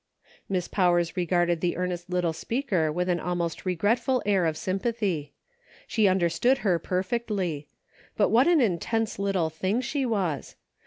[0.49, 5.31] Miss Powers regarded the earnest little speaker with an almost regretful air of sympathy.
[5.85, 7.67] She understood her perfectly;
[8.17, 10.55] but what an intense little thing she was